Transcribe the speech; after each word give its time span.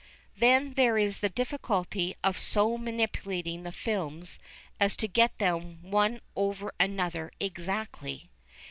Then 0.35 0.73
there 0.73 0.97
is 0.97 1.19
the 1.19 1.29
difficulty 1.29 2.15
of 2.23 2.35
so 2.39 2.75
manipulating 2.75 3.61
the 3.61 3.71
films 3.71 4.39
as 4.79 4.95
to 4.97 5.07
get 5.07 5.37
them 5.37 5.79
one 5.91 6.21
over 6.35 6.73
another 6.79 7.31
exactly. 7.39 8.31